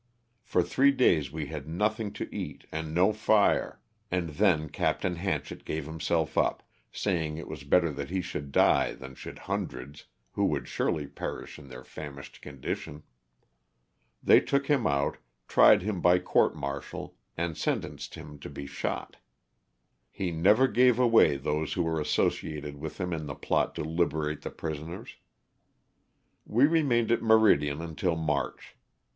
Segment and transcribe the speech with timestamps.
[0.41, 5.03] For three days we had nothing to eat and no fire, and then Capt.
[5.03, 10.05] Hanchett gave himself up, saying it was better that he should die than should hundreds,
[10.31, 13.03] who would surely perish in their famished condition.
[14.23, 15.17] They took him out,
[15.47, 19.17] tried him by court martial and sentenced him to be shot.
[20.09, 24.41] He never gave away those who were associated with him in the plot to liberate
[24.41, 25.09] the pris oners.
[26.43, 28.75] We remained at Meridian until March.